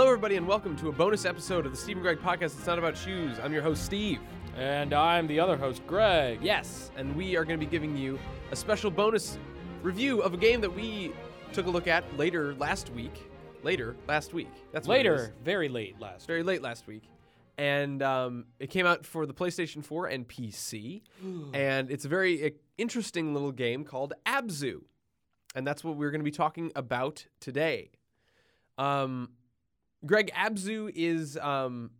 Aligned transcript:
Hello, 0.00 0.08
everybody, 0.08 0.36
and 0.36 0.48
welcome 0.48 0.74
to 0.76 0.88
a 0.88 0.92
bonus 0.92 1.26
episode 1.26 1.66
of 1.66 1.72
the 1.72 1.76
Steve 1.76 1.98
and 1.98 2.02
Greg 2.02 2.20
podcast. 2.20 2.56
It's 2.56 2.66
not 2.66 2.78
about 2.78 2.96
shoes. 2.96 3.38
I'm 3.38 3.52
your 3.52 3.60
host, 3.60 3.84
Steve. 3.84 4.18
And 4.56 4.94
I'm 4.94 5.26
the 5.26 5.38
other 5.38 5.58
host, 5.58 5.86
Greg. 5.86 6.38
Yes, 6.40 6.90
and 6.96 7.14
we 7.14 7.36
are 7.36 7.44
going 7.44 7.60
to 7.60 7.62
be 7.62 7.70
giving 7.70 7.94
you 7.94 8.18
a 8.50 8.56
special 8.56 8.90
bonus 8.90 9.38
review 9.82 10.22
of 10.22 10.32
a 10.32 10.38
game 10.38 10.62
that 10.62 10.74
we 10.74 11.12
took 11.52 11.66
a 11.66 11.70
look 11.70 11.86
at 11.86 12.02
later 12.16 12.54
last 12.54 12.88
week. 12.94 13.30
Later 13.62 13.94
last 14.08 14.32
week. 14.32 14.48
That's 14.72 14.88
what 14.88 15.00
it 15.00 15.04
is. 15.04 15.20
Later, 15.20 15.34
very 15.44 15.68
late 15.68 16.00
last. 16.00 16.26
very 16.26 16.44
late 16.44 16.62
last 16.62 16.86
week. 16.86 17.02
And 17.58 18.02
um, 18.02 18.46
it 18.58 18.70
came 18.70 18.86
out 18.86 19.04
for 19.04 19.26
the 19.26 19.34
PlayStation 19.34 19.84
4 19.84 20.06
and 20.06 20.26
PC. 20.26 21.02
and 21.52 21.90
it's 21.90 22.06
a 22.06 22.08
very 22.08 22.42
uh, 22.42 22.50
interesting 22.78 23.34
little 23.34 23.52
game 23.52 23.84
called 23.84 24.14
Abzu. 24.24 24.80
And 25.54 25.66
that's 25.66 25.84
what 25.84 25.96
we're 25.96 26.10
going 26.10 26.22
to 26.22 26.24
be 26.24 26.30
talking 26.30 26.72
about 26.74 27.26
today. 27.38 27.90
Um, 28.78 29.32
Greg, 30.06 30.30
Abzu 30.34 30.90
is. 30.94 31.36
Um, 31.36 31.90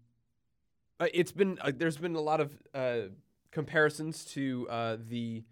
uh, 0.98 1.06
it's 1.12 1.32
been. 1.32 1.58
Uh, 1.60 1.72
there's 1.74 1.96
been 1.96 2.14
a 2.16 2.20
lot 2.20 2.40
of 2.40 2.52
uh, 2.74 2.98
comparisons 3.50 4.24
to 4.26 4.66
uh, 4.70 4.96
the 5.08 5.44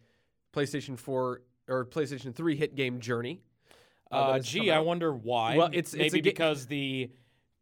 PlayStation 0.55 0.99
4 0.99 1.43
or 1.69 1.85
PlayStation 1.85 2.35
3 2.35 2.57
hit 2.57 2.75
game 2.75 3.01
Journey. 3.01 3.41
uh, 4.11 4.15
Uh, 4.15 4.39
gee, 4.39 4.71
I 4.71 4.79
wonder 4.81 5.13
why. 5.13 5.57
Well, 5.57 5.67
it's- 5.69 5.93
it's 5.95 6.13
maybe 6.15 6.21
ga- 6.23 6.31
because 6.31 6.67
the 6.67 7.11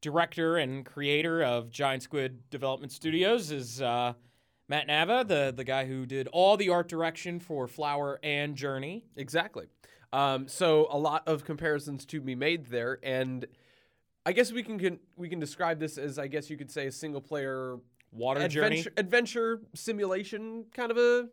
director 0.01 0.57
and 0.57 0.85
creator 0.87 1.43
of 1.43 1.71
Giant 1.71 2.03
Squid 2.03 2.49
Development 2.51 2.93
Studios 2.93 3.51
is 3.51 3.83
uh, 3.83 4.13
Matt 4.69 4.87
Nava, 4.89 5.27
the 5.27 5.53
the 5.57 5.65
guy 5.65 5.87
who 5.87 6.07
did 6.07 6.29
all 6.29 6.57
the 6.57 6.69
art 6.69 6.89
direction 6.89 7.41
for 7.41 7.67
Flower 7.67 8.21
and 8.23 8.55
Journey. 8.57 9.05
Exactly. 9.17 9.67
Um, 10.13 10.47
so 10.47 10.87
a 10.91 10.99
lot 10.99 11.27
of 11.27 11.45
comparisons 11.45 12.07
to 12.07 12.21
be 12.21 12.35
made 12.37 12.67
there, 12.67 12.99
and 13.03 13.45
I 14.27 14.33
guess 14.33 14.53
we 14.53 14.65
can, 14.65 14.77
can 14.79 14.99
we 15.17 15.29
can 15.29 15.39
describe 15.39 15.79
this 15.79 15.99
as 15.99 16.19
I 16.19 16.27
guess 16.27 16.51
you 16.51 16.57
could 16.57 16.71
say 16.71 16.89
a 16.89 16.93
single 16.93 17.21
player 17.21 17.79
Water 18.11 18.49
Journey. 18.49 18.81
adventure 18.81 18.93
adventure 18.97 19.61
simulation 19.75 20.65
kind 20.75 20.91
of 20.91 20.97
a 20.97 21.29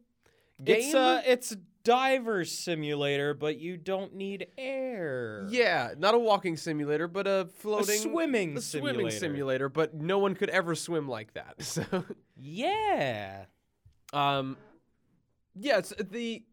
game. 0.64 0.78
It's 0.78 0.94
uh, 0.94 1.22
it's 1.26 1.52
a 1.54 1.58
diver 1.84 2.46
simulator, 2.46 3.34
but 3.34 3.60
you 3.60 3.78
don't 3.78 4.14
need 4.14 4.48
air. 4.60 5.48
yeah, 5.50 5.96
not 5.98 6.14
a 6.14 6.20
walking 6.20 6.56
simulator, 6.56 7.08
but 7.08 7.26
a 7.26 7.32
a 7.32 7.46
floating 7.48 8.00
swimming 8.00 8.58
a 8.58 8.62
simulator. 8.62 9.00
swimming 9.00 9.12
simulator. 9.12 9.70
But 9.70 9.96
no 9.96 10.20
one 10.20 10.36
could 10.36 10.50
ever 10.50 10.76
swim 10.76 11.08
like 11.08 11.34
that. 11.34 11.56
So. 11.64 12.06
Yeah. 12.38 13.46
Um, 14.12 14.58
yeah, 15.56 15.80
it's 15.80 15.94
the 16.00 16.44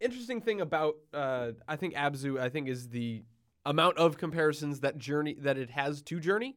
interesting 0.00 0.40
thing 0.42 0.60
about 0.60 0.94
uh, 1.12 1.52
I 1.66 1.74
think 1.74 1.94
Abzu 1.94 2.38
I 2.38 2.50
think 2.50 2.68
is 2.68 2.88
the 2.88 3.24
amount 3.68 3.98
of 3.98 4.16
comparisons 4.16 4.80
that 4.80 4.98
Journey 4.98 5.34
that 5.40 5.56
it 5.58 5.70
has 5.70 6.02
to 6.02 6.18
Journey. 6.18 6.56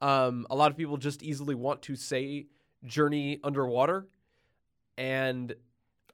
Um, 0.00 0.46
a 0.50 0.56
lot 0.56 0.70
of 0.70 0.76
people 0.76 0.96
just 0.96 1.22
easily 1.22 1.54
want 1.54 1.82
to 1.82 1.96
say 1.96 2.46
Journey 2.84 3.40
underwater, 3.42 4.06
and 4.96 5.52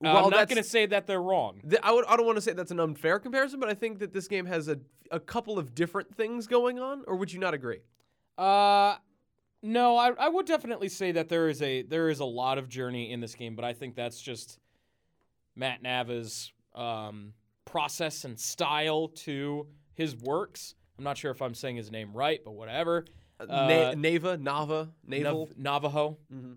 Uh, 0.03 0.09
I'm 0.09 0.31
not 0.31 0.49
going 0.49 0.63
to 0.63 0.69
say 0.69 0.87
that 0.87 1.07
they're 1.07 1.23
wrong. 1.23 1.61
th- 1.69 1.81
I 1.83 1.93
would 1.93 2.05
I 2.07 2.17
don't 2.17 2.27
want 2.27 2.37
to 2.37 2.43
say 2.43 2.53
that's 2.53 2.71
an 2.71 2.81
unfair 2.81 3.19
comparison, 3.19 3.61
but 3.61 3.69
I 3.69 3.75
think 3.75 3.99
that 3.99 4.13
this 4.13 4.29
game 4.29 4.47
has 4.47 4.69
a 4.69 4.79
a 5.11 5.21
couple 5.21 5.59
of 5.59 5.75
different 5.75 6.15
things 6.15 6.47
going 6.47 6.79
on. 6.79 7.03
Or 7.07 7.17
would 7.17 7.33
you 7.33 7.41
not 7.41 7.53
agree? 7.53 7.81
Uh, 8.39 8.97
no, 9.63 9.97
I, 9.97 10.13
I 10.19 10.29
would 10.29 10.47
definitely 10.47 10.89
say 10.89 11.13
that 11.13 11.29
there 11.29 11.49
is 11.49 11.61
a 11.61 11.83
there 11.83 12.09
is 12.09 12.21
a 12.21 12.25
lot 12.25 12.57
of 12.59 12.69
journey 12.69 13.11
in 13.13 13.21
this 13.21 13.35
game, 13.35 13.57
but 13.57 13.65
I 13.65 13.73
think 13.75 13.95
that's 13.97 14.23
just 14.23 14.59
Matt 15.57 15.83
Nava's 15.83 16.53
um, 16.75 17.35
process 17.65 18.25
and 18.25 18.39
style 18.39 19.09
to 19.09 19.67
his 20.01 20.17
works. 20.17 20.75
I'm 20.99 21.05
not 21.05 21.17
sure 21.19 21.31
if 21.31 21.41
I'm 21.43 21.55
saying 21.55 21.77
his 21.77 21.91
name 21.91 22.13
right, 22.13 22.41
but 22.45 22.53
whatever. 22.53 23.05
Uh, 23.39 23.45
Uh, 23.45 23.67
Na- 23.69 23.93
Nava, 23.95 24.37
Nava, 24.39 24.89
Naval. 25.07 25.47
Nav- 25.57 25.59
Navajo. 25.59 26.19
Mhm. 26.33 26.57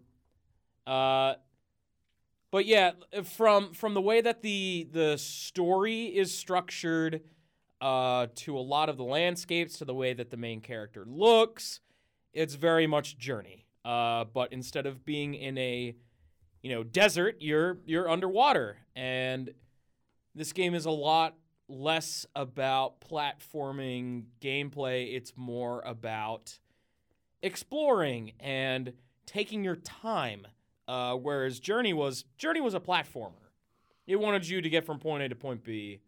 Uh, 0.86 1.36
but 2.52 2.66
yeah, 2.66 2.92
from 3.24 3.74
from 3.74 3.94
the 3.94 4.02
way 4.02 4.22
that 4.22 4.42
the 4.42 4.88
the 4.92 5.18
story 5.18 6.06
is 6.06 6.36
structured, 6.38 7.22
uh, 7.82 8.28
to 8.36 8.58
a 8.58 8.62
lot 8.62 8.90
of 8.90 8.98
the 8.98 9.04
landscapes, 9.04 9.78
to 9.80 9.86
the 9.86 9.94
way 9.96 10.14
that 10.14 10.30
the 10.30 10.38
main 10.38 10.62
character 10.62 11.04
looks, 11.06 11.80
it's 12.34 12.56
very 12.56 12.86
much 12.88 13.18
Journey. 13.18 13.66
Uh, 13.86 14.24
but 14.26 14.54
instead 14.54 14.86
of 14.86 15.04
being 15.04 15.34
in 15.34 15.58
a, 15.58 15.96
you 16.62 16.70
know, 16.70 16.84
desert, 16.84 17.38
you're 17.40 17.80
you're 17.86 18.10
underwater, 18.10 18.78
and 18.96 19.54
this 20.36 20.54
game 20.54 20.74
is 20.76 20.86
a 20.86 20.92
lot 20.92 21.36
less 21.74 22.26
about 22.36 23.02
platforming 23.02 24.26
gameplay. 24.42 25.16
It's 25.16 25.34
more 25.36 25.82
about 25.82 26.60
exploring 27.42 28.34
and 28.40 28.94
taking 29.26 29.64
your 29.64 29.76
time. 29.76 30.48
Uh, 30.88 31.16
whereas 31.16 31.60
Journey 31.60 31.94
was 31.94 32.26
Journey 32.38 32.62
was 32.62 32.74
a 32.74 32.80
platformer. 32.80 33.32
It 34.06 34.18
wanted 34.18 34.48
you 34.48 34.62
to 34.62 34.70
get 34.70 34.86
from 34.86 35.00
point 35.00 35.24
A 35.24 35.30
to 35.30 35.36
point 35.36 35.64
B 35.64 36.02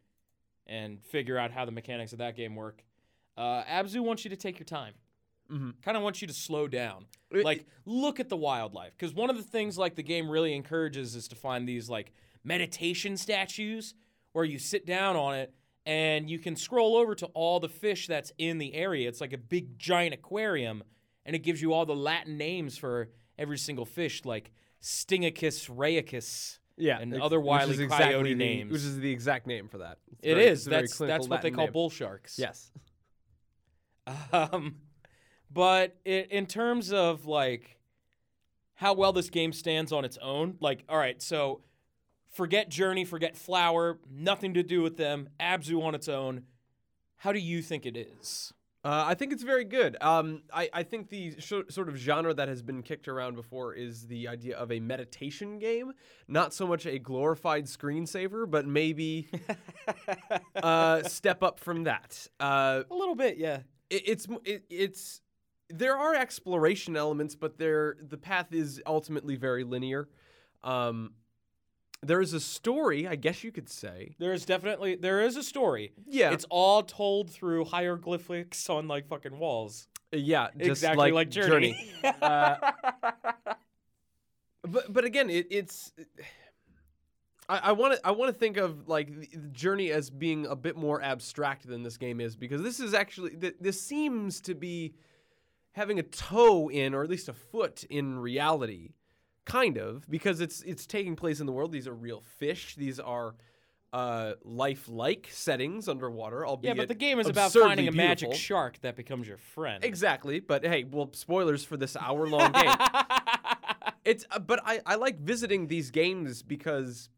and 0.68 1.02
figure 1.02 1.38
out 1.38 1.52
how 1.52 1.64
the 1.66 1.72
mechanics 1.72 2.12
of 2.12 2.18
that 2.20 2.36
game 2.36 2.56
work. 2.56 2.84
Uh, 3.38 3.64
Abzu 3.64 4.02
wants 4.02 4.24
you 4.26 4.30
to 4.30 4.36
take 4.36 4.60
your 4.60 4.66
time. 4.66 4.94
Mhm. 5.50 5.82
Kind 5.82 5.96
of 5.96 6.04
wants 6.04 6.22
you 6.22 6.28
to 6.28 6.34
slow 6.34 6.68
down. 6.68 7.06
Like 7.32 7.66
look 7.86 8.20
at 8.20 8.30
the 8.30 8.38
wildlife 8.38 8.92
because 8.98 9.14
one 9.14 9.30
of 9.30 9.38
the 9.38 9.44
things 9.44 9.78
like 9.78 9.96
the 9.96 10.04
game 10.04 10.30
really 10.30 10.54
encourages 10.54 11.16
is 11.16 11.28
to 11.30 11.36
find 11.36 11.68
these 11.68 11.90
like 11.90 12.12
meditation 12.44 13.16
statues 13.18 13.94
where 14.36 14.44
you 14.44 14.60
sit 14.60 14.86
down 14.86 15.16
on 15.16 15.34
it 15.36 15.54
and 15.86 16.30
you 16.30 16.38
can 16.40 16.58
scroll 16.58 16.98
over 16.98 17.16
to 17.16 17.26
all 17.28 17.62
the 17.62 17.70
fish 17.70 18.06
that's 18.06 18.34
in 18.38 18.58
the 18.58 18.74
area. 18.74 19.08
It's 19.08 19.22
like 19.22 19.32
a 19.32 19.38
big 19.38 19.80
giant 19.80 20.14
aquarium 20.14 20.84
and 21.26 21.34
it 21.38 21.40
gives 21.40 21.62
you 21.62 21.72
all 21.72 21.86
the 21.86 21.96
Latin 21.96 22.38
names 22.38 22.78
for 22.78 23.12
every 23.40 23.58
single 23.58 23.86
fish 23.86 24.26
like 24.26 24.52
Stingicus 24.84 25.70
raeacus. 25.70 26.60
Yeah, 26.78 27.00
and 27.00 27.16
other 27.22 27.40
wily 27.40 27.72
exactly 27.82 28.08
coyote 28.08 28.34
the- 28.34 28.36
names. 28.36 28.74
which 28.74 28.82
is 28.82 29.00
the 29.00 29.10
exact 29.10 29.48
name 29.48 29.70
for 29.70 29.78
that. 29.78 30.00
It's 30.12 30.20
It 30.24 30.34
very- 30.36 30.46
is. 30.48 30.60
it's 30.60 30.68
a 30.68 30.70
very 30.70 30.82
That's 30.82 30.98
that's 30.98 31.28
what 31.30 31.42
they 31.42 31.52
call 31.52 31.66
name. 31.68 31.72
bull 31.72 31.90
sharks. 31.90 32.38
Yes. 32.38 32.72
Um, 34.34 34.76
but 35.52 35.96
it, 36.06 36.30
in 36.32 36.46
terms 36.46 36.92
of 36.94 37.26
like 37.26 37.78
how 38.76 38.94
well 38.94 39.14
this 39.14 39.30
game 39.30 39.54
stands 39.54 39.92
on 39.94 40.04
its 40.06 40.18
own, 40.22 40.58
like 40.60 40.84
all 40.90 40.98
right, 40.98 41.20
so 41.22 41.62
forget 42.36 42.70
Journey, 42.70 43.06
forget 43.06 43.36
Flower, 43.36 43.98
nothing 44.12 44.54
to 44.54 44.62
do 44.64 44.82
with 44.82 44.98
them. 44.98 45.30
Abzu 45.40 45.82
on 45.82 45.96
its 45.96 46.08
own. 46.08 46.44
How 47.18 47.32
do 47.32 47.40
you 47.40 47.62
think 47.62 47.86
it 47.86 47.98
is? 47.98 48.54
Uh, 48.84 49.04
I 49.08 49.16
think 49.16 49.34
it's 49.34 49.42
very 49.42 49.64
good. 49.64 49.98
Um, 50.00 50.44
I, 50.54 50.70
I 50.72 50.84
think 50.84 51.10
the 51.10 51.34
sh- 51.40 51.54
sort 51.70 51.90
of 51.90 51.96
genre 51.96 52.36
that 52.36 52.48
has 52.48 52.62
been 52.62 52.84
kicked 52.84 53.08
around 53.08 53.36
before 53.36 53.74
is 53.74 54.06
the 54.06 54.28
idea 54.28 54.56
of 54.58 54.72
a 54.72 54.80
meditation 54.80 55.58
game, 55.58 55.94
not 56.28 56.54
so 56.54 56.68
much 56.68 56.86
a 56.86 57.00
glorified 57.00 57.66
screensaver, 57.66 58.48
but 58.48 58.68
maybe 58.68 59.28
uh, 60.56 61.02
step 61.04 61.42
up 61.42 61.60
from 61.60 61.86
that. 61.86 62.28
Uh, 62.40 62.84
A 62.92 62.94
little 62.94 63.16
bit, 63.16 63.38
yeah. 63.38 63.62
it, 63.90 64.04
it's 64.06 64.28
it, 64.44 64.66
it's 64.70 65.22
there 65.70 65.98
are 65.98 66.14
exploration 66.14 66.96
elements, 66.96 67.34
but 67.34 67.58
there 67.58 67.96
the 68.08 68.18
path 68.18 68.54
is 68.54 68.80
ultimately 68.86 69.36
very 69.36 69.64
linear. 69.64 70.08
Um, 70.64 71.14
there 72.08 72.22
is 72.22 72.34
a 72.34 72.40
story, 72.40 73.08
I 73.08 73.16
guess 73.16 73.44
you 73.44 73.52
could 73.52 73.70
say. 73.70 74.16
There 74.20 74.34
is 74.34 74.46
definitely 74.46 74.96
there 74.96 75.22
is 75.22 75.36
a 75.38 75.44
story. 75.44 75.94
Yeah, 76.08 76.32
It's 76.32 76.46
all 76.50 76.84
told 76.84 77.30
through 77.32 77.66
hieroglyphics 77.66 78.70
on 78.70 78.88
like 78.88 79.08
fucking 79.08 79.38
walls. 79.38 79.88
yeah, 80.12 80.48
just 80.58 80.84
exactly 80.84 81.12
like, 81.12 81.30
Journey. 81.30 81.92
Uh, 82.22 82.58
but 84.64 84.92
but 84.92 85.06
again, 85.06 85.30
it, 85.30 85.48
it's 85.50 85.92
I 87.48 87.74
want 87.74 87.94
to 87.96 88.08
I 88.08 88.12
want 88.12 88.34
to 88.34 88.40
think 88.40 88.58
of 88.58 88.88
like 88.88 89.52
journey 89.52 89.92
as 89.92 90.10
being 90.10 90.48
a 90.48 90.56
bit 90.56 90.76
more 90.76 91.02
abstract 91.02 91.68
than 91.68 91.84
this 91.84 91.98
game 91.98 92.20
is 92.20 92.36
because 92.36 92.62
this 92.62 92.80
is 92.80 92.94
actually 92.94 93.36
th- 93.36 93.58
this 93.60 93.80
seems 93.80 94.42
to 94.42 94.56
be 94.56 94.96
having 95.74 96.00
a 96.00 96.04
toe 96.04 96.70
in 96.70 96.96
or 96.96 97.04
at 97.04 97.10
least 97.10 97.30
a 97.30 97.34
foot 97.34 97.84
in 97.90 98.18
reality, 98.18 98.94
kind 99.46 99.78
of 99.78 100.10
because 100.10 100.42
it's 100.42 100.62
it's 100.64 100.86
taking 100.86 101.16
place 101.16 101.40
in 101.40 101.46
the 101.46 101.52
world. 101.52 101.72
These 101.72 101.88
are 101.88 101.94
real 101.94 102.22
fish. 102.38 102.76
These 102.76 103.00
are 103.00 103.36
uh, 103.94 104.34
lifelike 104.44 105.30
settings 105.32 105.88
underwater. 105.88 106.46
yeah, 106.62 106.74
but 106.74 106.88
the 106.90 106.96
game 106.96 107.20
is 107.20 107.28
about 107.28 107.54
finding 107.54 107.88
a 107.88 107.92
magic 107.92 108.34
shark 108.34 108.82
that 108.82 108.96
becomes 108.96 109.28
your 109.28 109.38
friend. 109.38 109.84
Exactly, 109.84 110.40
but 110.40 110.66
hey, 110.66 110.84
well, 110.84 111.10
spoilers 111.14 111.64
for 111.64 111.78
this 111.78 111.96
hour-long 111.96 112.52
game. 112.52 112.76
It's 114.06 114.24
uh, 114.30 114.38
but 114.38 114.60
I 114.64 114.82
I 114.86 114.96
like 114.96 115.20
visiting 115.20 115.66
these 115.66 115.90
games 115.90 116.44
because 116.44 117.10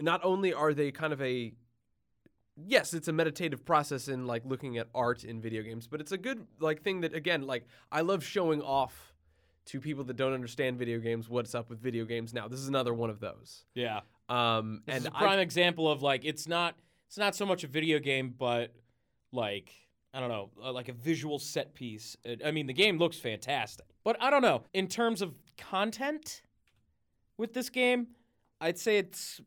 not 0.00 0.24
only 0.24 0.54
are 0.54 0.72
they 0.72 0.90
kind 0.90 1.12
of 1.12 1.20
a 1.20 1.52
yes, 2.56 2.94
it's 2.94 3.08
a 3.08 3.12
meditative 3.12 3.62
process 3.64 4.08
in 4.08 4.26
like 4.26 4.42
looking 4.46 4.78
at 4.78 4.88
art 4.94 5.22
in 5.22 5.40
video 5.40 5.62
games, 5.62 5.86
but 5.86 6.00
it's 6.00 6.12
a 6.12 6.18
good 6.18 6.46
like 6.60 6.82
thing 6.82 7.02
that 7.02 7.14
again 7.14 7.42
like 7.42 7.66
I 7.92 8.00
love 8.00 8.24
showing 8.24 8.62
off 8.62 9.12
to 9.66 9.80
people 9.80 10.04
that 10.04 10.16
don't 10.16 10.32
understand 10.32 10.78
video 10.78 10.98
games 10.98 11.28
what's 11.28 11.54
up 11.54 11.68
with 11.70 11.80
video 11.80 12.04
games 12.04 12.32
now. 12.32 12.48
This 12.48 12.60
is 12.60 12.68
another 12.68 12.94
one 12.94 13.10
of 13.10 13.20
those. 13.20 13.64
yeah. 13.74 14.00
Um 14.28 14.82
This 14.86 14.96
and 14.96 15.04
is 15.04 15.10
a 15.10 15.16
I- 15.16 15.18
prime 15.20 15.38
example 15.38 15.90
of 15.90 16.02
like 16.02 16.24
it's 16.24 16.46
not 16.48 16.74
it's 17.08 17.18
not 17.18 17.34
so 17.36 17.46
much 17.46 17.62
a 17.64 17.68
video 17.68 17.98
game, 17.98 18.34
but 18.36 18.72
like 19.32 19.72
I 20.14 20.20
don't 20.20 20.30
know, 20.30 20.50
uh, 20.62 20.72
like 20.72 20.88
a 20.88 20.92
visual 20.94 21.38
set 21.38 21.74
piece. 21.74 22.16
I 22.44 22.50
mean, 22.50 22.66
the 22.66 22.72
game 22.72 22.96
looks 22.98 23.18
fantastic, 23.18 23.84
but 24.02 24.16
I 24.20 24.30
don't 24.30 24.40
know. 24.42 24.62
In 24.72 24.88
terms 24.88 25.20
of 25.20 25.38
content 25.58 26.40
with 27.36 27.52
this 27.52 27.68
game, 27.68 28.06
I'd 28.60 28.78
say 28.78 28.96
it's 28.98 29.40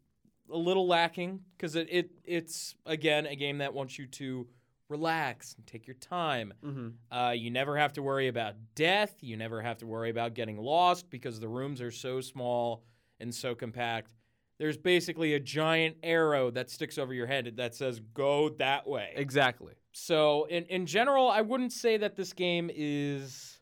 a 0.51 0.57
little 0.57 0.87
lacking 0.87 1.39
because 1.57 1.75
it, 1.75 1.87
it 1.89 2.11
it's 2.23 2.75
again 2.85 3.25
a 3.25 3.35
game 3.35 3.57
that 3.59 3.73
wants 3.73 3.97
you 3.97 4.05
to 4.07 4.47
relax 4.89 5.53
and 5.55 5.65
take 5.65 5.87
your 5.87 5.95
time. 5.95 6.53
Mm-hmm. 6.65 7.15
Uh, 7.17 7.31
you 7.31 7.51
never 7.51 7.77
have 7.77 7.93
to 7.93 8.01
worry 8.01 8.27
about 8.27 8.55
death. 8.75 9.15
You 9.21 9.37
never 9.37 9.61
have 9.61 9.77
to 9.77 9.87
worry 9.87 10.09
about 10.09 10.33
getting 10.33 10.57
lost 10.57 11.09
because 11.09 11.39
the 11.39 11.47
rooms 11.47 11.81
are 11.81 11.91
so 11.91 12.19
small 12.21 12.83
and 13.19 13.33
so 13.33 13.55
compact. 13.55 14.13
There's 14.57 14.77
basically 14.77 15.35
a 15.35 15.39
giant 15.39 15.97
arrow 16.03 16.51
that 16.51 16.69
sticks 16.69 16.97
over 16.97 17.13
your 17.13 17.27
head 17.27 17.53
that 17.57 17.75
says 17.75 18.01
"Go 18.13 18.49
that 18.57 18.85
way." 18.85 19.13
Exactly. 19.15 19.73
So, 19.93 20.45
in 20.45 20.65
in 20.65 20.85
general, 20.85 21.29
I 21.29 21.41
wouldn't 21.41 21.71
say 21.71 21.97
that 21.97 22.15
this 22.17 22.33
game 22.33 22.69
is 22.73 23.59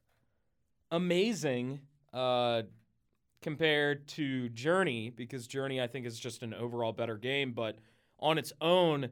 amazing 0.90 1.82
uh, 2.14 2.64
compared 3.42 4.08
to 4.08 4.50
Journey 4.50 5.12
because 5.12 5.46
Journey, 5.46 5.80
I 5.80 5.88
think, 5.88 6.08
is 6.08 6.20
just 6.20 6.42
an 6.42 6.56
overall 6.56 6.94
better 6.94 7.18
game. 7.18 7.52
But 7.52 7.78
on 8.20 8.40
its 8.40 8.52
own, 8.60 9.10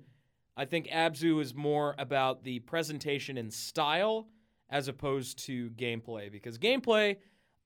I 0.57 0.65
think 0.65 0.87
Abzu 0.87 1.41
is 1.41 1.53
more 1.53 1.95
about 1.97 2.43
the 2.43 2.59
presentation 2.59 3.37
and 3.37 3.53
style 3.53 4.27
as 4.69 4.87
opposed 4.87 5.37
to 5.45 5.69
gameplay 5.71 6.31
because 6.31 6.57
gameplay, 6.57 7.17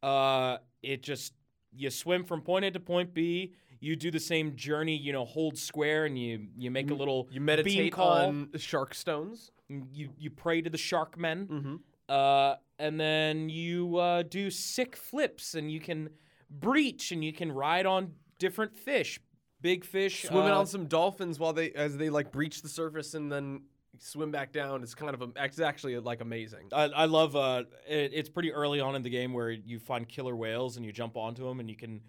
uh, 0.04 0.58
it 0.82 1.04
just 1.04 1.34
you 1.72 1.90
swim 1.90 2.24
from 2.24 2.42
point 2.42 2.66
A 2.66 2.72
to 2.72 2.80
point 2.80 3.14
B. 3.14 3.54
You 3.82 3.96
do 3.96 4.12
the 4.12 4.20
same 4.20 4.56
journey, 4.56 4.98
you 4.98 5.14
know, 5.14 5.24
hold 5.24 5.58
square, 5.58 6.06
and 6.06 6.18
you 6.18 6.48
you 6.58 6.72
make 6.72 6.90
a 6.92 6.94
little 6.94 7.28
You 7.32 7.40
meditate 7.42 7.94
on 7.98 8.50
shark 8.58 8.94
stones. 8.94 9.52
You 9.70 10.10
you 10.18 10.30
pray 10.32 10.62
to 10.62 10.70
the 10.70 10.78
shark 10.78 11.18
men, 11.18 11.48
Mm-hmm. 11.48 11.76
uh, 12.10 12.56
and 12.80 13.00
then 13.00 13.50
you 13.50 13.98
uh, 13.98 14.24
do 14.24 14.50
sick 14.50 14.96
flips, 14.98 15.54
and 15.56 15.72
you 15.72 15.80
can 15.80 16.10
breach, 16.50 17.12
and 17.12 17.24
you 17.24 17.32
can 17.32 17.52
ride 17.52 17.86
on 17.86 18.14
different 18.40 18.76
fish, 18.76 19.20
big 19.62 19.86
fish, 19.86 20.24
Swimming 20.24 20.52
uh, 20.52 20.60
on 20.60 20.66
some 20.66 20.86
dolphins 20.86 21.40
while 21.40 21.54
they 21.54 21.72
as 21.72 21.98
they 21.98 22.10
like 22.10 22.32
breach 22.32 22.62
the 22.62 22.70
surface 22.70 23.14
and 23.14 23.32
then 23.32 23.62
swim 23.98 24.32
back 24.32 24.52
down. 24.52 24.84
It's 24.84 24.96
kind 24.96 25.14
of 25.14 25.22
a, 25.22 25.30
it's 25.44 25.60
actually 25.60 25.98
like 26.00 26.22
amazing. 26.22 26.70
I, 26.72 26.84
I 26.86 27.06
love. 27.06 27.36
Uh, 27.36 27.64
it, 27.88 28.12
it's 28.14 28.30
pretty 28.30 28.52
early 28.52 28.80
on 28.80 28.96
in 28.96 29.02
the 29.02 29.10
game 29.10 29.34
where 29.34 29.52
you 29.52 29.80
find 29.80 30.08
killer 30.08 30.36
whales 30.36 30.78
and 30.78 30.86
you 30.86 30.92
jump 30.92 31.18
onto 31.18 31.48
them 31.48 31.60
and 31.60 31.70
you 31.70 31.76
can 31.76 32.02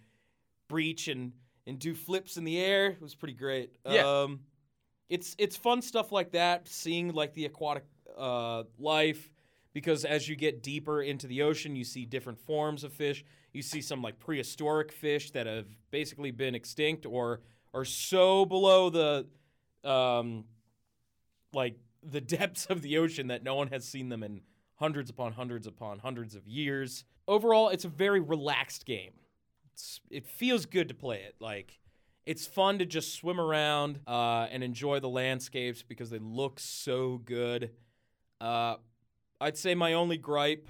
breach 0.68 1.08
and 1.08 1.32
and 1.66 1.78
do 1.78 1.94
flips 1.94 2.36
in 2.36 2.44
the 2.44 2.58
air. 2.58 2.86
It 2.86 3.02
was 3.02 3.14
pretty 3.14 3.34
great. 3.34 3.76
Yeah. 3.88 4.22
Um, 4.22 4.40
it's 5.08 5.34
it's 5.38 5.56
fun 5.56 5.82
stuff 5.82 6.12
like 6.12 6.32
that. 6.32 6.68
Seeing 6.68 7.12
like 7.12 7.34
the 7.34 7.46
aquatic 7.46 7.84
uh, 8.16 8.64
life 8.78 9.30
because 9.72 10.04
as 10.04 10.28
you 10.28 10.36
get 10.36 10.62
deeper 10.62 11.02
into 11.02 11.26
the 11.26 11.42
ocean, 11.42 11.76
you 11.76 11.84
see 11.84 12.04
different 12.04 12.38
forms 12.38 12.84
of 12.84 12.92
fish. 12.92 13.24
You 13.52 13.62
see 13.62 13.80
some 13.80 14.02
like 14.02 14.18
prehistoric 14.18 14.92
fish 14.92 15.30
that 15.32 15.46
have 15.46 15.66
basically 15.90 16.30
been 16.30 16.54
extinct 16.54 17.06
or 17.06 17.40
are 17.72 17.84
so 17.84 18.44
below 18.44 18.90
the 18.90 19.26
um, 19.88 20.44
like 21.52 21.76
the 22.02 22.20
depths 22.20 22.66
of 22.66 22.82
the 22.82 22.98
ocean 22.98 23.28
that 23.28 23.42
no 23.42 23.54
one 23.54 23.68
has 23.68 23.86
seen 23.86 24.08
them 24.08 24.22
in 24.22 24.40
hundreds 24.76 25.10
upon 25.10 25.32
hundreds 25.32 25.66
upon 25.66 25.98
hundreds 25.98 26.34
of 26.34 26.46
years. 26.46 27.04
Overall, 27.28 27.68
it's 27.68 27.84
a 27.84 27.88
very 27.88 28.20
relaxed 28.20 28.86
game. 28.86 29.12
It's, 29.72 30.00
it 30.10 30.26
feels 30.26 30.66
good 30.66 30.88
to 30.88 30.94
play 30.94 31.22
it. 31.22 31.36
Like 31.38 31.78
it's 32.26 32.46
fun 32.46 32.78
to 32.78 32.86
just 32.86 33.14
swim 33.14 33.40
around 33.40 34.00
uh, 34.06 34.46
and 34.50 34.62
enjoy 34.62 35.00
the 35.00 35.08
landscapes 35.08 35.82
because 35.82 36.10
they 36.10 36.18
look 36.18 36.58
so 36.58 37.18
good. 37.24 37.70
Uh, 38.40 38.76
I'd 39.40 39.56
say 39.56 39.74
my 39.74 39.94
only 39.94 40.16
gripe 40.18 40.68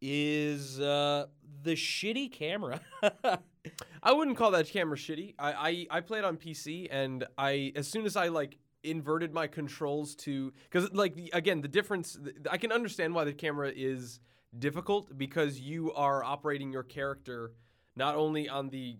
is 0.00 0.80
uh, 0.80 1.26
the 1.62 1.72
shitty 1.74 2.30
camera. 2.32 2.80
I 4.02 4.12
wouldn't 4.12 4.36
call 4.36 4.52
that 4.52 4.68
camera 4.68 4.96
shitty. 4.96 5.34
I, 5.38 5.86
I 5.90 5.98
I 5.98 6.00
played 6.00 6.24
on 6.24 6.36
PC 6.36 6.88
and 6.90 7.24
I 7.36 7.72
as 7.76 7.88
soon 7.88 8.06
as 8.06 8.16
I 8.16 8.28
like 8.28 8.58
inverted 8.84 9.34
my 9.34 9.46
controls 9.46 10.14
to 10.14 10.52
because 10.70 10.92
like 10.92 11.14
the- 11.16 11.30
again 11.34 11.60
the 11.60 11.68
difference 11.68 12.16
I 12.50 12.56
can 12.58 12.70
understand 12.70 13.14
why 13.14 13.24
the 13.24 13.32
camera 13.32 13.72
is 13.74 14.20
difficult 14.58 15.18
because 15.18 15.58
you 15.60 15.92
are 15.94 16.22
operating 16.22 16.72
your 16.72 16.84
character 16.84 17.52
not 17.96 18.14
only 18.14 18.48
on 18.48 18.68
the 18.70 18.96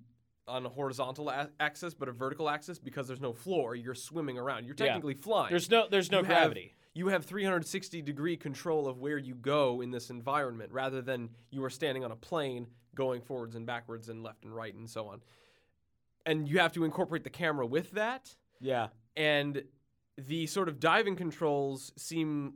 on 0.49 0.67
a 0.67 0.69
horizontal 0.69 1.29
a- 1.31 1.49
axis 1.61 1.95
but 1.95 2.09
a 2.09 2.13
vertical 2.13 2.51
axis 2.51 2.79
because 2.79 3.07
there's 3.07 3.21
no 3.21 3.33
floor 3.33 3.77
you're 3.77 3.95
swimming 3.95 4.37
around 4.37 4.67
you're 4.67 4.75
Yeah. 4.79 4.87
technically 4.87 5.15
flying 5.15 5.51
there's 5.51 5.71
no 5.71 5.87
there's 5.89 6.11
no 6.11 6.19
You 6.19 6.25
gravity. 6.27 6.75
You 6.99 7.09
have 7.09 7.25
360 7.25 8.03
degree 8.03 8.37
control 8.37 8.89
of 8.89 8.99
where 8.99 9.19
you 9.19 9.35
go 9.35 9.81
in 9.81 9.91
this 9.91 10.11
environment 10.11 10.73
rather 10.73 11.01
than 11.01 11.31
you 11.51 11.63
are 11.65 11.71
standing 11.71 12.05
on 12.05 12.11
a 12.11 12.17
plane 12.17 12.67
going 12.95 13.21
forwards 13.21 13.55
and 13.55 13.65
backwards 13.65 14.09
and 14.09 14.23
left 14.23 14.45
and 14.45 14.55
right 14.55 14.75
and 14.75 14.91
so 14.91 15.07
on. 15.07 15.23
And 16.27 16.49
you 16.49 16.59
have 16.59 16.73
to 16.73 16.85
incorporate 16.85 17.25
the 17.25 17.31
camera 17.31 17.67
with 17.67 17.93
that. 17.93 18.35
yeah. 18.61 18.89
And 19.17 19.63
the 20.17 20.47
sort 20.47 20.69
of 20.69 20.81
diving 20.81 21.17
controls 21.17 21.93
seem 21.97 22.55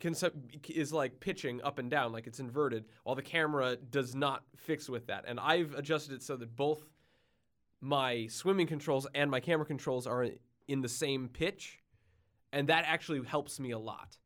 concept 0.00 0.36
is 0.70 0.92
like 0.92 1.20
pitching 1.20 1.60
up 1.62 1.78
and 1.78 1.90
down, 1.90 2.12
like 2.12 2.26
it's 2.26 2.40
inverted, 2.40 2.84
while 3.04 3.14
the 3.14 3.22
camera 3.22 3.76
does 3.76 4.14
not 4.14 4.44
fix 4.56 4.88
with 4.88 5.06
that. 5.08 5.24
And 5.26 5.38
I've 5.38 5.74
adjusted 5.74 6.14
it 6.14 6.22
so 6.22 6.36
that 6.36 6.56
both 6.56 6.82
my 7.80 8.26
swimming 8.28 8.66
controls 8.66 9.06
and 9.14 9.30
my 9.30 9.40
camera 9.40 9.66
controls 9.66 10.06
are 10.06 10.26
in 10.68 10.80
the 10.80 10.88
same 10.88 11.28
pitch, 11.28 11.81
and 12.52 12.68
that 12.68 12.84
actually 12.86 13.24
helps 13.24 13.58
me 13.58 13.70
a 13.70 13.78
lot. 13.78 14.16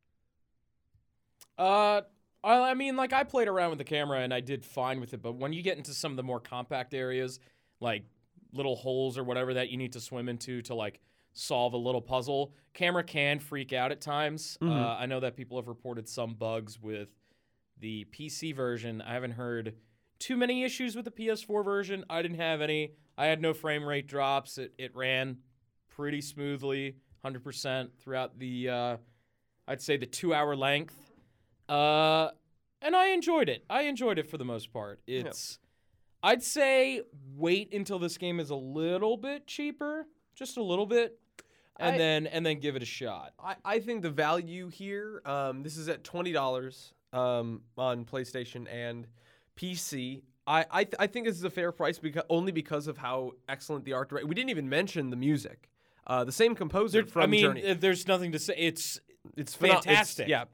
Uh, 1.57 2.01
I 2.43 2.71
I 2.71 2.73
mean, 2.73 2.95
like 2.95 3.13
I 3.13 3.23
played 3.23 3.47
around 3.47 3.69
with 3.71 3.79
the 3.79 3.85
camera 3.85 4.19
and 4.19 4.33
I 4.33 4.39
did 4.41 4.63
fine 4.65 4.99
with 4.99 5.13
it, 5.13 5.21
but 5.21 5.33
when 5.33 5.53
you 5.53 5.61
get 5.61 5.77
into 5.77 5.93
some 5.93 6.11
of 6.11 6.17
the 6.17 6.23
more 6.23 6.39
compact 6.39 6.93
areas, 6.93 7.39
like 7.79 8.03
little 8.53 8.75
holes 8.75 9.17
or 9.17 9.23
whatever 9.23 9.53
that 9.55 9.69
you 9.69 9.77
need 9.77 9.93
to 9.93 9.99
swim 9.99 10.29
into 10.29 10.61
to 10.63 10.75
like 10.75 10.99
solve 11.33 11.73
a 11.73 11.77
little 11.77 12.01
puzzle, 12.01 12.53
camera 12.73 13.03
can 13.03 13.39
freak 13.39 13.73
out 13.73 13.91
at 13.91 14.01
times. 14.01 14.57
Mhm. 14.61 14.71
Uh, 14.71 14.95
I 14.99 15.05
know 15.05 15.19
that 15.19 15.35
people 15.35 15.57
have 15.57 15.67
reported 15.67 16.07
some 16.07 16.33
bugs 16.35 16.79
with 16.81 17.09
the 17.79 18.05
PC 18.05 18.51
version. 18.55 19.01
I 19.01 19.13
haven't 19.13 19.31
heard 19.31 19.75
too 20.19 20.35
many 20.37 20.63
issues 20.63 20.95
with 20.95 21.05
the 21.05 21.11
PS4 21.11 21.63
version. 21.63 22.03
I 22.09 22.21
didn't 22.21 22.37
have 22.37 22.61
any. 22.61 22.93
I 23.17 23.27
had 23.27 23.41
no 23.41 23.53
frame 23.53 23.87
rate 23.87 24.07
drops. 24.07 24.57
It 24.57 24.73
it 24.77 24.95
ran 24.95 25.37
pretty 25.89 26.21
smoothly, 26.21 26.97
100% 27.25 27.89
throughout 27.99 28.37
the 28.39 28.69
uh, 28.69 28.97
I'd 29.67 29.81
say 29.81 29.97
the 29.97 30.07
2-hour 30.07 30.55
length. 30.55 30.95
Uh, 31.67 32.29
and 32.81 32.95
I 32.95 33.07
enjoyed 33.09 33.49
it. 33.49 33.65
I 33.69 33.83
enjoyed 33.83 34.17
it 34.19 34.29
for 34.29 34.37
the 34.37 34.45
most 34.45 34.71
part. 34.71 35.01
It's, 35.07 35.59
I'd 36.23 36.43
say, 36.43 37.01
wait 37.35 37.73
until 37.73 37.99
this 37.99 38.17
game 38.17 38.39
is 38.39 38.49
a 38.49 38.55
little 38.55 39.17
bit 39.17 39.47
cheaper, 39.47 40.07
just 40.35 40.57
a 40.57 40.63
little 40.63 40.85
bit, 40.85 41.19
and 41.79 41.95
I- 41.95 41.97
then 41.97 42.27
and 42.27 42.45
then 42.45 42.59
give 42.59 42.75
it 42.75 42.81
a 42.83 42.85
shot. 42.85 43.33
I, 43.39 43.55
I 43.65 43.79
think 43.79 44.03
the 44.03 44.09
value 44.09 44.69
here, 44.69 45.21
um, 45.25 45.63
this 45.63 45.75
is 45.77 45.89
at 45.89 46.03
twenty 46.03 46.31
dollars 46.31 46.93
um, 47.13 47.61
on 47.77 48.05
PlayStation 48.05 48.65
and 48.71 49.07
PC. 49.57 50.21
I 50.45 50.65
I, 50.71 50.83
th- 50.85 50.95
I 50.99 51.07
think 51.07 51.25
this 51.25 51.35
is 51.35 51.43
a 51.43 51.49
fair 51.49 51.71
price 51.71 51.99
because 51.99 52.23
only 52.29 52.51
because 52.53 52.87
of 52.87 52.97
how 52.97 53.31
excellent 53.49 53.83
the 53.85 53.93
art 53.93 54.09
direction. 54.09 54.29
We 54.29 54.35
didn't 54.35 54.51
even 54.51 54.69
mention 54.69 55.09
the 55.09 55.17
music. 55.17 55.69
Uh, 56.07 56.23
the 56.23 56.31
same 56.31 56.55
composer 56.55 57.01
There- 57.01 57.11
from 57.11 57.23
I 57.23 57.25
mean, 57.27 57.41
Journey. 57.41 57.65
uh, 57.69 57.75
there's 57.77 58.07
nothing 58.07 58.31
to 58.31 58.39
say. 58.39 58.55
It's 58.57 58.99
it's 59.35 59.55
pheno- 59.55 59.65
it's- 59.71 59.83
fantastic. 59.85 60.27
yeah, 60.29 60.45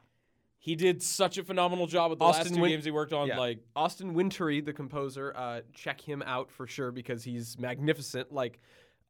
he 0.57 0.75
did 0.75 1.01
such 1.03 1.37
a 1.37 1.43
phenomenal 1.43 1.85
job 1.87 2.09
with 2.09 2.19
the 2.19 2.25
Austin 2.25 2.45
last 2.45 2.55
two 2.55 2.61
Win- 2.61 2.71
games 2.71 2.85
he 2.85 2.91
worked 2.91 3.13
on. 3.13 3.27
yeah. 3.27 3.37
Like, 3.37 3.59
Austin 3.75 4.13
Wintory, 4.15 4.61
the 4.61 4.73
composer. 4.73 5.31
Uh, 5.35 5.61
check 5.73 6.01
him 6.01 6.23
out 6.25 6.49
for 6.49 6.65
sure 6.67 6.91
because 6.91 7.23
he's 7.23 7.57
magnificent. 7.57 8.31
Like. 8.33 8.59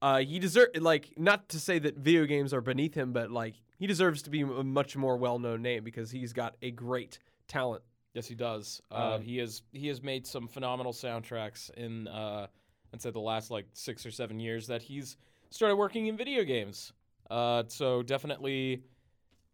Uh, 0.02 0.20
he 0.20 0.38
deserve 0.38 0.68
like 0.82 1.14
not 1.18 1.48
to 1.48 1.58
say 1.58 1.80
that 1.80 1.96
video 1.98 2.26
games 2.26 2.54
are 2.54 2.60
beneath 2.60 2.94
him, 2.94 3.14
but 3.14 3.32
like 3.32 3.56
he 3.80 3.88
deserves 3.88 4.22
to 4.24 4.30
be 4.30 4.42
a 4.42 4.46
much 4.46 4.98
more 4.98 5.16
well-known 5.16 5.62
name 5.62 5.82
because 5.82 6.12
he's 6.12 6.34
got 6.34 6.58
a 6.62 6.72
great 6.72 7.20
talent. 7.48 7.84
Yes, 8.14 8.28
he 8.28 8.36
does. 8.36 8.82
Uh, 8.92 9.14
Um, 9.16 9.22
he 9.22 9.38
has 9.38 9.62
he 9.72 9.88
has 9.88 10.04
made 10.04 10.28
some 10.28 10.50
phenomenal 10.50 10.92
soundtracks 10.92 11.70
in 11.76 12.10
uh, 12.10 12.48
I'd 12.94 13.02
say 13.02 13.12
the 13.12 13.22
last 13.22 13.50
like 13.50 13.68
six 13.72 14.06
or 14.06 14.12
seven 14.12 14.42
years 14.42 14.68
that 14.68 14.82
he's 14.82 15.16
started 15.54 15.76
working 15.76 16.08
in 16.08 16.18
video 16.18 16.44
games. 16.44 16.92
Uh, 17.30 17.64
so 17.68 18.02
definitely 18.02 18.84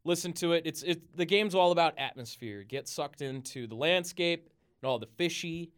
listen 0.05 0.31
to 0.33 0.53
it. 0.53 0.63
It's 0.65 0.81
it 0.83 1.15
the 1.15 1.25
game's 1.25 1.53
all 1.53 1.71
about 1.71 1.97
atmosphere. 1.99 2.63
Get 2.63 2.87
sucked 2.87 3.21
into 3.21 3.67
the 3.67 3.75
landscape 3.75 4.49
and 4.81 4.89
all 4.89 4.97
the 4.97 5.07
fishy 5.17 5.71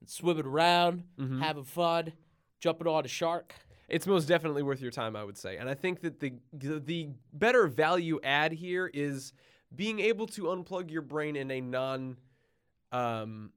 and 0.00 0.08
swimming 0.08 0.46
around, 0.46 1.04
Mhm. 1.18 1.40
having 1.40 1.64
fun, 1.64 2.12
jumping 2.60 2.86
on 2.88 3.04
a 3.04 3.08
shark. 3.08 3.54
It's 3.88 4.06
most 4.06 4.26
definitely 4.26 4.62
worth 4.62 4.80
your 4.82 4.90
time, 4.90 5.16
I 5.16 5.24
would 5.24 5.38
say. 5.38 5.56
And 5.56 5.68
I 5.70 5.74
think 5.74 6.00
that 6.00 6.20
the 6.20 6.34
the 6.52 7.08
better 7.32 7.66
value 7.68 8.20
add 8.22 8.52
here 8.52 8.90
is 8.92 9.32
being 9.74 10.00
able 10.00 10.26
to 10.26 10.42
unplug 10.44 10.90
your 10.90 11.02
brain 11.02 11.36
in 11.36 11.50
a 11.50 11.60
non, 11.60 12.16
um, 12.92 13.52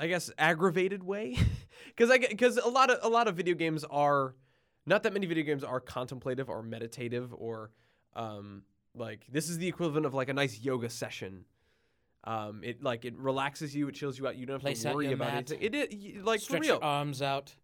I 0.00 0.06
guess 0.08 0.30
aggravated 0.36 1.02
way, 1.02 1.36
because 1.86 2.10
I 2.10 2.18
because 2.18 2.56
a 2.58 2.68
lot 2.68 2.90
of 2.90 2.98
a 3.02 3.08
lot 3.08 3.28
of 3.28 3.36
video 3.36 3.54
games 3.54 3.84
are 3.84 4.34
not 4.88 5.02
that 5.04 5.12
many 5.12 5.26
video 5.26 5.44
games 5.44 5.62
are 5.64 5.80
contemplative 5.80 6.48
or 6.48 6.62
meditative 6.62 7.32
or 7.34 7.70
um, 8.16 8.62
Like 8.94 9.26
this 9.30 9.48
is 9.48 9.58
the 9.58 9.68
equivalent 9.68 10.06
of 10.06 10.14
like 10.14 10.28
a 10.28 10.34
nice 10.34 10.58
yoga 10.60 10.88
session. 10.88 11.44
Um, 12.24 12.62
it 12.64 12.82
like 12.82 13.04
it 13.04 13.16
relaxes 13.16 13.74
you, 13.74 13.88
it 13.88 13.94
chills 13.94 14.18
you 14.18 14.26
out. 14.26 14.36
You 14.36 14.44
don't 14.46 14.54
have 14.56 14.62
Place 14.62 14.82
to 14.82 14.92
worry 14.92 15.12
about 15.12 15.32
mat. 15.32 15.52
anything. 15.52 15.62
It 15.62 15.74
is 15.92 16.24
like 16.24 16.40
Stretch 16.40 16.58
for 16.58 16.62
real. 16.62 16.74
your 16.76 16.84
arms 16.84 17.22
out. 17.22 17.54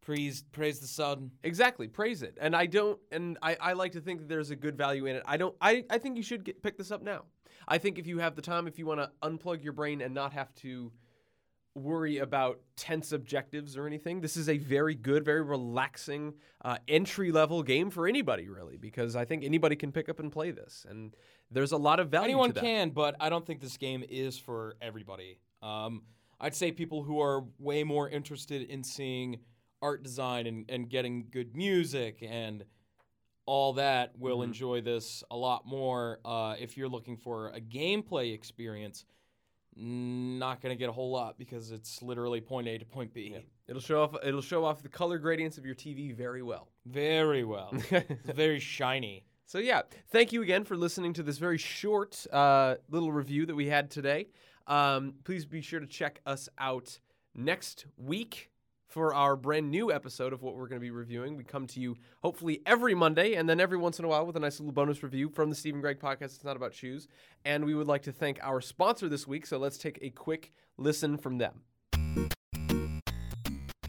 Praise, 0.00 0.44
praise 0.50 0.80
the 0.80 0.86
sun. 0.88 1.30
Exactly, 1.44 1.86
praise 1.86 2.22
it. 2.22 2.36
And 2.40 2.56
I 2.56 2.66
don't, 2.66 2.98
and 3.12 3.38
I, 3.40 3.56
I 3.60 3.72
like 3.74 3.92
to 3.92 4.00
think 4.00 4.18
that 4.20 4.28
there's 4.28 4.50
a 4.50 4.56
good 4.56 4.76
value 4.76 5.06
in 5.06 5.14
it. 5.14 5.22
I 5.26 5.36
don't, 5.36 5.54
I, 5.60 5.84
I 5.90 5.98
think 5.98 6.16
you 6.16 6.24
should 6.24 6.42
get, 6.44 6.60
pick 6.60 6.76
this 6.76 6.90
up 6.90 7.02
now. 7.02 7.22
I 7.68 7.78
think 7.78 7.98
if 8.00 8.06
you 8.08 8.18
have 8.18 8.34
the 8.34 8.42
time, 8.42 8.66
if 8.66 8.80
you 8.80 8.86
want 8.86 8.98
to 9.00 9.10
unplug 9.22 9.62
your 9.62 9.72
brain 9.72 10.00
and 10.00 10.12
not 10.12 10.32
have 10.32 10.52
to 10.56 10.90
worry 11.74 12.18
about 12.18 12.60
tense 12.76 13.12
objectives 13.12 13.76
or 13.76 13.86
anything, 13.86 14.20
this 14.20 14.36
is 14.36 14.48
a 14.48 14.58
very 14.58 14.94
good, 14.94 15.24
very 15.24 15.42
relaxing 15.42 16.34
uh, 16.64 16.76
entry 16.86 17.32
level 17.32 17.62
game 17.62 17.90
for 17.90 18.06
anybody, 18.06 18.48
really, 18.48 18.76
because 18.76 19.16
I 19.16 19.24
think 19.24 19.44
anybody 19.44 19.76
can 19.76 19.90
pick 19.92 20.08
up 20.08 20.20
and 20.20 20.30
play 20.30 20.50
this. 20.50 20.84
And 20.88 21.14
there's 21.50 21.72
a 21.72 21.76
lot 21.76 21.98
of 22.00 22.10
value 22.10 22.24
Anyone 22.26 22.52
can, 22.52 22.90
but 22.90 23.16
I 23.20 23.28
don't 23.30 23.46
think 23.46 23.60
this 23.60 23.76
game 23.76 24.04
is 24.08 24.38
for 24.38 24.76
everybody. 24.82 25.38
Um, 25.62 26.02
I'd 26.40 26.54
say 26.54 26.72
people 26.72 27.02
who 27.04 27.20
are 27.20 27.44
way 27.58 27.84
more 27.84 28.08
interested 28.08 28.62
in 28.62 28.84
seeing 28.84 29.38
art 29.80 30.02
design 30.02 30.46
and, 30.46 30.70
and 30.70 30.88
getting 30.90 31.26
good 31.30 31.56
music 31.56 32.18
and 32.28 32.64
all 33.46 33.72
that 33.74 34.16
will 34.18 34.38
Mhm. 34.38 34.44
enjoy 34.44 34.80
this 34.82 35.24
a 35.30 35.36
lot 35.36 35.66
more. 35.66 36.20
Uh, 36.24 36.54
if 36.60 36.76
you're 36.76 36.88
looking 36.88 37.16
for 37.16 37.48
a 37.48 37.60
gameplay 37.60 38.32
experience, 38.34 39.04
not 39.76 40.60
going 40.60 40.74
to 40.74 40.78
get 40.78 40.88
a 40.88 40.92
whole 40.92 41.10
lot 41.10 41.38
because 41.38 41.70
it's 41.70 42.02
literally 42.02 42.40
point 42.40 42.68
A 42.68 42.78
to 42.78 42.84
point 42.84 43.12
B. 43.12 43.30
Yeah. 43.32 43.40
It'll 43.68 43.80
show 43.80 44.02
off, 44.02 44.16
it'll 44.22 44.42
show 44.42 44.64
off 44.64 44.82
the 44.82 44.88
color 44.88 45.18
gradients 45.18 45.58
of 45.58 45.64
your 45.64 45.74
TV 45.74 46.14
very 46.14 46.42
well. 46.42 46.68
Very 46.86 47.44
well. 47.44 47.70
it's 47.90 48.30
very 48.30 48.60
shiny. 48.60 49.24
So 49.46 49.58
yeah, 49.58 49.82
thank 50.10 50.32
you 50.32 50.42
again 50.42 50.64
for 50.64 50.76
listening 50.76 51.12
to 51.14 51.22
this 51.22 51.38
very 51.38 51.58
short 51.58 52.26
uh, 52.32 52.76
little 52.90 53.12
review 53.12 53.46
that 53.46 53.54
we 53.54 53.66
had 53.66 53.90
today. 53.90 54.28
Um, 54.66 55.14
please 55.24 55.44
be 55.44 55.60
sure 55.60 55.80
to 55.80 55.86
check 55.86 56.20
us 56.26 56.48
out 56.58 56.98
next 57.34 57.86
week 57.96 58.51
for 58.92 59.14
our 59.14 59.36
brand 59.36 59.70
new 59.70 59.90
episode 59.90 60.34
of 60.34 60.42
what 60.42 60.54
we're 60.54 60.68
going 60.68 60.78
to 60.78 60.84
be 60.84 60.90
reviewing. 60.90 61.34
We 61.34 61.44
come 61.44 61.66
to 61.68 61.80
you 61.80 61.96
hopefully 62.22 62.60
every 62.66 62.94
Monday 62.94 63.34
and 63.34 63.48
then 63.48 63.58
every 63.58 63.78
once 63.78 63.98
in 63.98 64.04
a 64.04 64.08
while 64.08 64.26
with 64.26 64.36
a 64.36 64.40
nice 64.40 64.60
little 64.60 64.72
bonus 64.72 65.02
review 65.02 65.30
from 65.30 65.48
the 65.48 65.56
Steve 65.56 65.72
and 65.72 65.82
Greg 65.82 65.98
podcast. 65.98 66.24
It's 66.24 66.44
not 66.44 66.56
about 66.56 66.74
shoes. 66.74 67.08
And 67.46 67.64
we 67.64 67.74
would 67.74 67.86
like 67.86 68.02
to 68.02 68.12
thank 68.12 68.38
our 68.42 68.60
sponsor 68.60 69.08
this 69.08 69.26
week. 69.26 69.46
So 69.46 69.56
let's 69.56 69.78
take 69.78 69.98
a 70.02 70.10
quick 70.10 70.52
listen 70.76 71.16
from 71.16 71.38
them. 71.38 71.62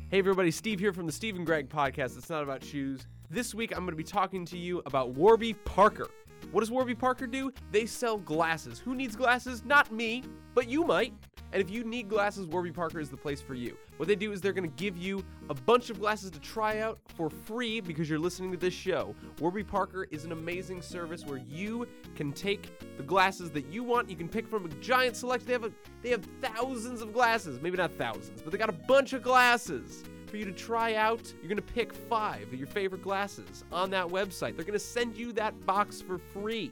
Hey 0.10 0.19
everybody, 0.19 0.51
Steve 0.51 0.79
here 0.79 0.93
from 0.93 1.05
the 1.05 1.12
Steve 1.12 1.36
and 1.36 1.45
Greg 1.45 1.67
podcast. 1.67 2.17
It's 2.17 2.29
not 2.29 2.43
about 2.43 2.63
shoes. 2.63 3.05
This 3.29 3.53
week 3.53 3.72
I'm 3.72 3.79
going 3.79 3.91
to 3.91 3.98
be 3.98 4.03
talking 4.03 4.45
to 4.45 4.57
you 4.57 4.81
about 4.86 5.10
Warby 5.10 5.55
Parker. 5.65 6.07
What 6.51 6.62
does 6.62 6.72
Warby 6.72 6.95
Parker 6.95 7.27
do? 7.27 7.51
They 7.72 7.86
sell 7.88 8.17
glasses. 8.17 8.79
Who 8.79 8.95
needs 8.95 9.17
glasses? 9.17 9.65
Not 9.65 9.91
me, 9.91 10.24
but 10.53 10.69
you 10.69 10.86
might. 10.86 11.13
And 11.53 11.62
if 11.62 11.69
you 11.69 11.83
need 11.83 12.10
glasses, 12.10 12.48
Warby 12.48 12.72
Parker 12.72 13.00
is 13.00 13.12
the 13.12 13.17
place 13.17 13.39
for 13.39 13.53
you. 13.53 13.77
What 13.98 14.07
they 14.07 14.15
do 14.15 14.31
is 14.31 14.41
they're 14.41 14.53
going 14.53 14.69
to 14.69 14.75
give 14.75 14.98
you 14.98 15.24
a 15.51 15.53
bunch 15.53 15.91
of 15.91 16.00
glasses 16.00 16.31
to 16.31 16.39
try 16.39 16.79
out 16.79 16.98
for 17.15 17.29
free 17.29 17.79
because 17.79 18.10
you're 18.10 18.17
listening 18.17 18.51
to 18.51 18.57
this 18.57 18.74
show. 18.74 19.13
Warby 19.39 19.63
Parker 19.63 20.07
is 20.10 20.25
an 20.25 20.31
amazing 20.31 20.81
service 20.81 21.24
where 21.24 21.38
you 21.38 21.88
can 22.15 22.33
take 22.33 22.98
the 22.98 23.03
glasses 23.03 23.51
that 23.51 23.67
you 23.67 23.83
want. 23.83 24.10
You 24.10 24.15
can 24.15 24.27
pick 24.27 24.48
from 24.48 24.65
a 24.65 24.69
giant 24.81 25.15
selection. 25.15 25.45
They 25.45 25.53
have 25.53 25.63
a, 25.65 25.72
they 26.01 26.10
have 26.10 26.25
thousands 26.41 27.03
of 27.03 27.13
glasses, 27.13 27.62
maybe 27.62 27.77
not 27.77 27.91
thousands, 28.00 28.41
but 28.41 28.51
they 28.51 28.57
got 28.57 28.69
a 28.69 28.74
bunch 28.88 29.13
of 29.13 29.22
glasses 29.22 30.03
for 30.25 30.38
you 30.38 30.45
to 30.45 30.51
try 30.51 30.95
out. 30.95 31.31
You're 31.39 31.50
going 31.50 31.57
to 31.57 31.74
pick 31.74 31.93
five 31.93 32.48
of 32.51 32.55
your 32.55 32.67
favorite 32.67 33.03
glasses 33.03 33.63
on 33.72 33.91
that 33.91 34.07
website. 34.07 34.55
They're 34.55 34.65
going 34.65 34.74
to 34.74 34.79
send 34.79 35.15
you 35.15 35.31
that 35.33 35.67
box 35.67 36.01
for 36.01 36.17
free. 36.17 36.72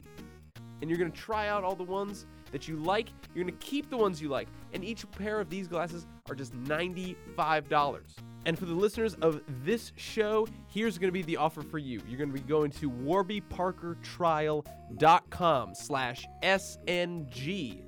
And 0.82 0.90
you're 0.90 0.98
going 0.98 1.12
to 1.12 1.18
try 1.18 1.50
out 1.50 1.64
all 1.64 1.76
the 1.76 1.84
ones 1.84 2.26
that 2.52 2.68
you 2.68 2.78
like. 2.78 3.10
You're 3.34 3.44
going 3.44 3.58
to 3.58 3.66
keep 3.66 3.90
the 3.90 3.98
ones 3.98 4.22
you 4.22 4.30
like. 4.30 4.48
And 4.74 4.84
each 4.84 5.10
pair 5.12 5.40
of 5.40 5.50
these 5.50 5.68
glasses 5.68 6.06
are 6.30 6.36
just 6.36 6.54
$95. 6.64 8.04
And 8.46 8.58
for 8.58 8.66
the 8.66 8.74
listeners 8.74 9.14
of 9.16 9.42
this 9.64 9.92
show, 9.96 10.48
here's 10.68 10.98
going 10.98 11.10
to 11.10 11.14
be 11.14 11.22
the 11.22 11.38
offer 11.38 11.62
for 11.62 11.78
you. 11.78 12.02
You're 12.08 12.18
going 12.18 12.32
to 12.32 12.34
be 12.34 12.42
going 12.42 12.72
to 12.72 12.90
warbyparkertrial.com 12.90 15.76
slash 15.76 16.26
SNG 16.44 17.84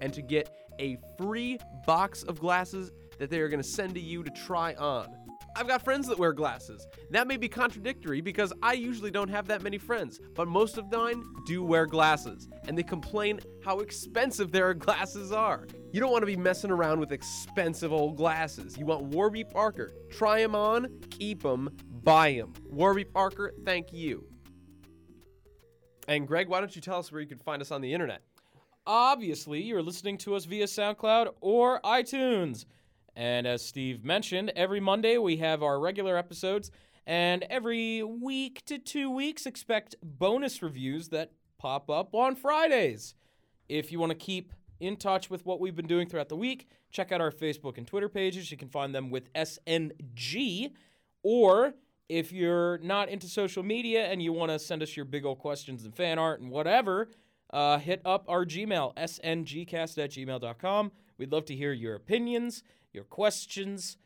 and 0.00 0.12
to 0.12 0.22
get 0.22 0.50
a 0.78 0.98
free 1.16 1.58
box 1.86 2.24
of 2.24 2.40
glasses 2.40 2.90
that 3.18 3.30
they 3.30 3.40
are 3.40 3.48
going 3.48 3.62
to 3.62 3.68
send 3.68 3.94
to 3.94 4.00
you 4.00 4.24
to 4.24 4.30
try 4.30 4.74
on. 4.74 5.06
I've 5.54 5.68
got 5.68 5.82
friends 5.82 6.08
that 6.08 6.18
wear 6.18 6.32
glasses. 6.32 6.86
That 7.10 7.26
may 7.26 7.36
be 7.36 7.48
contradictory 7.48 8.20
because 8.20 8.52
I 8.62 8.72
usually 8.72 9.10
don't 9.10 9.28
have 9.28 9.46
that 9.48 9.62
many 9.62 9.76
friends, 9.76 10.18
but 10.34 10.48
most 10.48 10.78
of 10.78 10.90
mine 10.90 11.22
do 11.46 11.62
wear 11.62 11.86
glasses, 11.86 12.48
and 12.66 12.76
they 12.76 12.82
complain 12.82 13.40
how 13.64 13.80
expensive 13.80 14.50
their 14.50 14.72
glasses 14.74 15.30
are. 15.30 15.66
You 15.92 16.00
don't 16.00 16.10
want 16.10 16.22
to 16.22 16.26
be 16.26 16.36
messing 16.36 16.70
around 16.70 17.00
with 17.00 17.12
expensive 17.12 17.92
old 17.92 18.16
glasses. 18.16 18.78
You 18.78 18.86
want 18.86 19.04
Warby 19.04 19.44
Parker. 19.44 19.92
Try 20.10 20.40
them 20.40 20.54
on, 20.54 20.88
keep 21.10 21.42
them, 21.42 21.68
buy 22.02 22.32
them. 22.32 22.54
Warby 22.64 23.04
Parker, 23.04 23.52
thank 23.64 23.92
you. 23.92 24.24
And 26.08 26.26
Greg, 26.26 26.48
why 26.48 26.60
don't 26.60 26.74
you 26.74 26.82
tell 26.82 26.98
us 26.98 27.12
where 27.12 27.20
you 27.20 27.28
can 27.28 27.38
find 27.38 27.60
us 27.60 27.70
on 27.70 27.80
the 27.80 27.92
internet? 27.92 28.22
Obviously, 28.86 29.62
you're 29.62 29.82
listening 29.82 30.18
to 30.18 30.34
us 30.34 30.44
via 30.44 30.64
SoundCloud 30.64 31.34
or 31.40 31.80
iTunes. 31.82 32.64
And 33.14 33.46
as 33.46 33.64
Steve 33.64 34.04
mentioned, 34.04 34.52
every 34.56 34.80
Monday 34.80 35.18
we 35.18 35.36
have 35.38 35.62
our 35.62 35.78
regular 35.78 36.16
episodes, 36.16 36.70
and 37.06 37.44
every 37.50 38.02
week 38.02 38.64
to 38.66 38.78
two 38.78 39.10
weeks, 39.10 39.44
expect 39.44 39.96
bonus 40.02 40.62
reviews 40.62 41.08
that 41.08 41.32
pop 41.58 41.90
up 41.90 42.14
on 42.14 42.36
Fridays. 42.36 43.14
If 43.68 43.92
you 43.92 43.98
want 43.98 44.10
to 44.10 44.18
keep 44.18 44.52
in 44.80 44.96
touch 44.96 45.30
with 45.30 45.46
what 45.46 45.60
we've 45.60 45.76
been 45.76 45.86
doing 45.86 46.08
throughout 46.08 46.28
the 46.28 46.36
week, 46.36 46.68
check 46.90 47.12
out 47.12 47.20
our 47.20 47.30
Facebook 47.30 47.78
and 47.78 47.86
Twitter 47.86 48.08
pages. 48.08 48.50
You 48.50 48.56
can 48.56 48.68
find 48.68 48.94
them 48.94 49.10
with 49.10 49.32
SNG. 49.32 50.72
Or 51.22 51.74
if 52.08 52.32
you're 52.32 52.78
not 52.78 53.08
into 53.08 53.28
social 53.28 53.62
media 53.62 54.06
and 54.06 54.22
you 54.22 54.32
want 54.32 54.50
to 54.50 54.58
send 54.58 54.82
us 54.82 54.96
your 54.96 55.04
big 55.04 55.24
old 55.24 55.38
questions 55.38 55.84
and 55.84 55.94
fan 55.94 56.18
art 56.18 56.40
and 56.40 56.50
whatever, 56.50 57.08
uh, 57.52 57.78
hit 57.78 58.02
up 58.04 58.24
our 58.28 58.44
Gmail, 58.44 58.94
sngcast 58.96 60.02
at 60.02 60.10
gmail.com. 60.10 60.92
We'd 61.18 61.32
love 61.32 61.44
to 61.46 61.54
hear 61.54 61.72
your 61.72 61.94
opinions, 61.94 62.62
your 62.92 63.04
questions, 63.04 63.96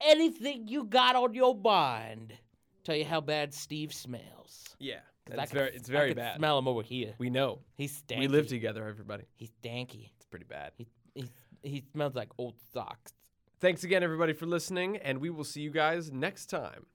anything 0.00 0.68
you 0.68 0.84
got 0.84 1.16
on 1.16 1.34
your 1.34 1.54
mind. 1.54 2.34
Tell 2.84 2.96
you 2.96 3.04
how 3.04 3.20
bad 3.20 3.54
Steve 3.54 3.92
smells. 3.92 4.76
Yeah, 4.78 5.00
it's 5.26 5.50
could- 5.50 5.58
very, 5.58 5.70
it's 5.74 5.88
very 5.88 6.14
bad. 6.14 6.36
Smell 6.36 6.58
him 6.58 6.68
over 6.68 6.82
here. 6.82 7.14
We 7.18 7.30
know. 7.30 7.60
He's 7.76 8.02
stanky. 8.02 8.20
We 8.20 8.28
live 8.28 8.46
together, 8.46 8.86
everybody. 8.86 9.24
He's 9.36 9.50
stanky. 9.62 10.10
It's 10.16 10.26
pretty 10.26 10.46
bad. 10.46 10.72
He, 10.76 10.86
he, 11.14 11.30
he 11.62 11.84
smells 11.92 12.14
like 12.14 12.28
old 12.38 12.54
socks. 12.72 13.12
Thanks 13.60 13.84
again, 13.84 14.02
everybody, 14.02 14.34
for 14.34 14.44
listening, 14.46 14.98
and 14.98 15.18
we 15.18 15.30
will 15.30 15.44
see 15.44 15.62
you 15.62 15.70
guys 15.70 16.12
next 16.12 16.46
time. 16.46 16.86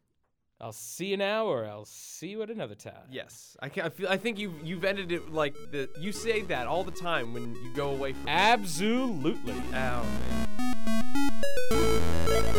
I'll 0.62 0.74
see 0.74 1.08
you 1.08 1.18
now, 1.18 1.46
or 1.46 1.66
I'll 1.66 1.86
see 1.86 2.28
you 2.28 2.42
at 2.44 2.50
another 2.50 2.76
time. 2.76 3.08
Yes, 3.10 3.56
I, 3.62 3.70
can, 3.70 3.86
I 3.86 3.90
feel. 3.90 4.10
I 4.10 4.18
think 4.18 4.38
you 4.38 4.54
you've 4.62 4.84
ended 4.84 5.12
it 5.12 5.32
like 5.32 5.56
the. 5.72 5.90
You 6.00 6.12
say 6.12 6.42
that 6.42 6.68
all 6.68 6.84
the 6.84 6.92
time 6.92 7.34
when 7.34 7.56
you 7.56 7.74
go 7.74 7.92
away 7.92 8.12
from. 8.12 8.28
Absolutely. 8.28 9.56
Ow, 9.74 10.04
man. 10.04 10.69
Thank 12.42 12.56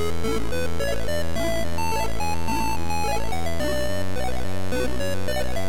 you. 5.54 5.60